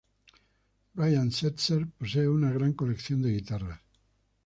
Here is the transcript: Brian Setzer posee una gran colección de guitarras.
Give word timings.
Brian 0.95 1.29
Setzer 1.31 1.87
posee 1.87 2.27
una 2.27 2.51
gran 2.51 2.73
colección 2.73 3.21
de 3.21 3.33
guitarras. 3.33 3.81